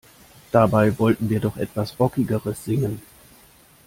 Dabei 0.51 0.97
wollten 0.97 1.29
wir 1.29 1.39
doch 1.39 1.57
etwas 1.57 1.99
Rockigeres 1.99 2.65
singen. 2.65 3.03